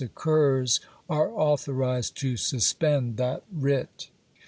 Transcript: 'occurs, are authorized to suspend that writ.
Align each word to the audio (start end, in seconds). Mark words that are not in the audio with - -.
'occurs, 0.01 0.79
are 1.07 1.29
authorized 1.39 2.17
to 2.17 2.35
suspend 2.35 3.17
that 3.17 3.43
writ. 3.53 4.07